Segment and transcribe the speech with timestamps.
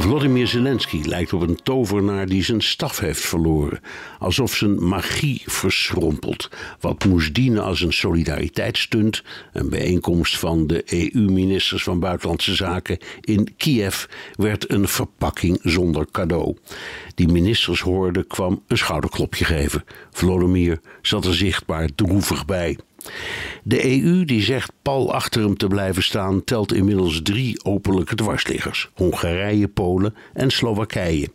[0.00, 3.80] Vladimir Zelensky lijkt op een tovenaar die zijn staf heeft verloren.
[4.18, 6.50] Alsof zijn magie verschrompelt.
[6.80, 9.22] Wat moest dienen als een solidariteitsstunt,
[9.52, 16.56] een bijeenkomst van de EU-ministers van Buitenlandse Zaken in Kiev, werd een verpakking zonder cadeau.
[17.14, 19.84] Die ministers hoorden kwam een schouderklopje geven.
[20.10, 22.78] Vladimir zat er zichtbaar droevig bij.
[23.62, 28.88] De EU, die zegt pal achter hem te blijven staan, telt inmiddels drie openlijke dwarsliggers:
[28.94, 31.28] Hongarije, Polen en Slowakije.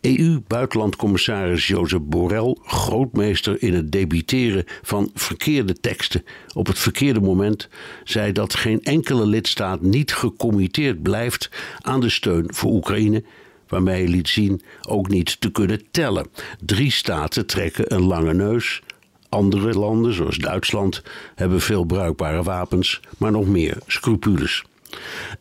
[0.00, 7.68] EU-buitenlandcommissaris Jozef Borrell, grootmeester in het debiteren van verkeerde teksten op het verkeerde moment,
[8.04, 13.24] zei dat geen enkele lidstaat niet gecommitteerd blijft aan de steun voor Oekraïne
[13.68, 16.26] waarmee hij liet zien ook niet te kunnen tellen.
[16.64, 18.82] Drie staten trekken een lange neus,
[19.30, 21.02] andere landen, zoals Duitsland,
[21.34, 24.64] hebben veel bruikbare wapens, maar nog meer scrupules.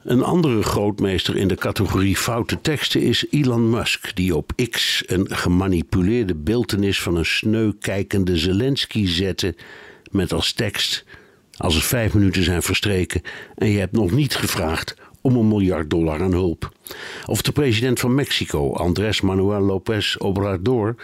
[0.03, 5.27] Een andere grootmeester in de categorie foute teksten is Elon Musk, die op X een
[5.29, 9.55] gemanipuleerde beeltenis van een sneu kijkende Zelensky zette
[10.11, 11.05] met als tekst:
[11.57, 13.21] Als er vijf minuten zijn verstreken
[13.55, 16.71] en je hebt nog niet gevraagd om een miljard dollar aan hulp.
[17.25, 20.95] Of de president van Mexico, Andrés Manuel López Obrador,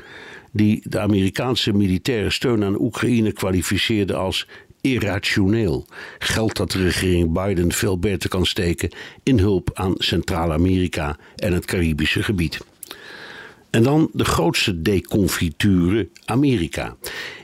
[0.52, 4.48] die de Amerikaanse militaire steun aan Oekraïne kwalificeerde als
[4.82, 5.86] irrationeel.
[6.20, 8.90] Geld dat de regering Biden veel beter kan steken
[9.24, 12.60] in hulp aan Centraal-Amerika en het Caribische gebied.
[13.70, 16.96] En dan de grootste deconfiture, Amerika.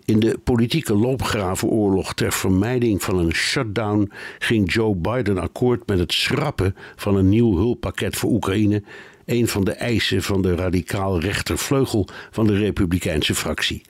[0.06, 6.14] In de politieke loopgravenoorlog ter vermijding van een shutdown ging Joe Biden akkoord met het
[6.14, 8.84] schrappen van een nieuw hulppakket voor Oekraïne
[9.26, 13.82] een van de eisen van de radicaal rechtervleugel van de Republikeinse fractie.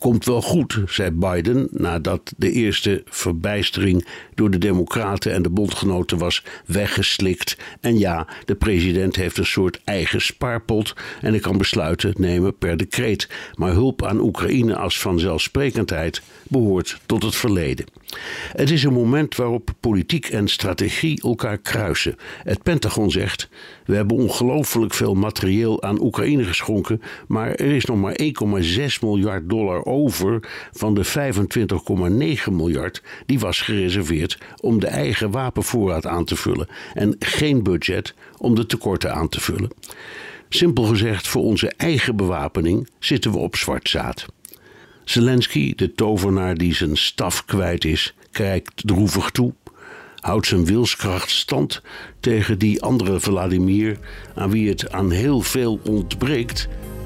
[0.00, 6.18] Komt wel goed, zei Biden nadat de eerste verbijstering door de Democraten en de bondgenoten
[6.18, 7.56] was weggeslikt.
[7.80, 12.76] En ja, de president heeft een soort eigen spaarpot en ik kan besluiten nemen per
[12.76, 13.28] decreet.
[13.54, 17.86] Maar hulp aan Oekraïne als vanzelfsprekendheid behoort tot het verleden.
[18.52, 22.16] Het is een moment waarop politiek en strategie elkaar kruisen.
[22.42, 23.48] Het Pentagon zegt:
[23.84, 28.28] We hebben ongelooflijk veel materieel aan Oekraïne geschonken, maar er is nog maar 1,6
[29.00, 31.04] miljard dollar over van de
[32.46, 38.14] 25,9 miljard die was gereserveerd om de eigen wapenvoorraad aan te vullen en geen budget
[38.38, 39.70] om de tekorten aan te vullen.
[40.48, 44.26] Simpel gezegd, voor onze eigen bewapening zitten we op zwart zaad.
[45.04, 49.52] Zelensky, de tovenaar die zijn staf kwijt is, kijkt droevig toe,
[50.20, 51.82] houdt zijn wilskracht stand
[52.20, 53.98] tegen die andere Vladimir,
[54.34, 56.68] aan wie het aan heel veel ontbreekt,